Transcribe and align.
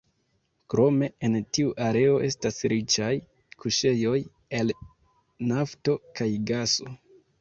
Krome 0.73 1.09
en 1.27 1.35
tiu 1.57 1.73
areo 1.89 2.15
estas 2.29 2.57
riĉaj 2.73 3.11
kuŝejoj 3.65 4.17
el 4.61 4.75
nafto 5.53 5.97
kaj 6.21 6.31
gaso. 6.53 6.97